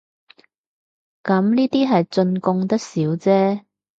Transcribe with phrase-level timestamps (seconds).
[1.21, 3.63] 咁呢啲係進貢得少姐